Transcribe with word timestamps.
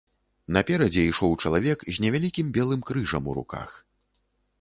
Наперадзе 0.55 1.03
ішоў 1.09 1.35
чалавек 1.45 1.79
з 1.97 2.03
невялікім 2.05 2.47
белым 2.57 2.81
крыжам 2.91 3.29
у 3.33 3.37
руках. 3.41 3.69